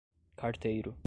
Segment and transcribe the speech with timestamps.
[0.37, 0.97] carteiro